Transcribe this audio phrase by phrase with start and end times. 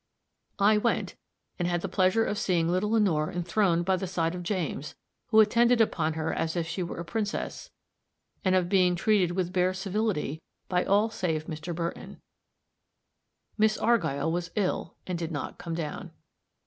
[0.57, 1.13] I went;
[1.59, 4.95] and had the pleasure of seeing little Lenore enthroned by the side of James,
[5.27, 7.69] who attended upon her as if she were a princess,
[8.43, 11.75] and of being treated with bare civility by all save Mr.
[11.75, 12.19] Burton.
[13.59, 16.09] Miss Argyll was ill, and did not come down.